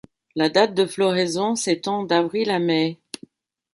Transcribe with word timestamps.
La 0.35 0.49
date 0.49 0.73
de 0.73 0.87
floraison 0.87 1.53
s'étend 1.55 2.01
d'avril 2.03 2.49
à 2.49 2.57
mai. 2.57 2.99